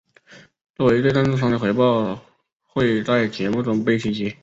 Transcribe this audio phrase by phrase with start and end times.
[0.75, 2.19] 作为对赞助商的回报
[2.63, 4.35] 会在节目中被提及。